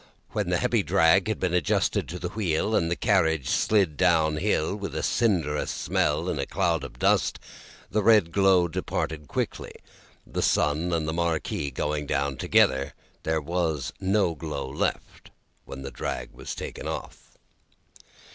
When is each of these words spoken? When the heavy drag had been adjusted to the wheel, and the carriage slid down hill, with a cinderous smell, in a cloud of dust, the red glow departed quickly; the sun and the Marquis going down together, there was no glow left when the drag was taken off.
When 0.31 0.49
the 0.49 0.57
heavy 0.57 0.81
drag 0.81 1.27
had 1.27 1.39
been 1.39 1.53
adjusted 1.53 2.09
to 2.09 2.17
the 2.17 2.29
wheel, 2.29 2.75
and 2.75 2.89
the 2.89 2.95
carriage 2.95 3.47
slid 3.47 3.97
down 3.97 4.37
hill, 4.37 4.75
with 4.75 4.95
a 4.95 5.03
cinderous 5.03 5.69
smell, 5.69 6.27
in 6.27 6.39
a 6.39 6.47
cloud 6.47 6.83
of 6.83 6.97
dust, 6.97 7.37
the 7.91 8.01
red 8.01 8.31
glow 8.31 8.67
departed 8.67 9.27
quickly; 9.27 9.73
the 10.25 10.41
sun 10.41 10.91
and 10.91 11.07
the 11.07 11.13
Marquis 11.13 11.69
going 11.69 12.07
down 12.07 12.37
together, 12.37 12.95
there 13.21 13.41
was 13.41 13.93
no 13.99 14.33
glow 14.33 14.67
left 14.67 15.29
when 15.65 15.83
the 15.83 15.91
drag 15.91 16.31
was 16.31 16.55
taken 16.55 16.87
off. 16.87 17.37